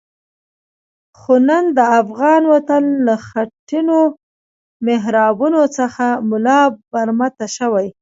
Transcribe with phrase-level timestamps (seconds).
[1.19, 3.99] خو نن د افغان وطن له خټینو
[4.85, 7.87] محرابونو څخه ملا برمته شوی.